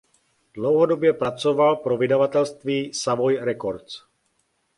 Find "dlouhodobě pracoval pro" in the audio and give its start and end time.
0.53-1.97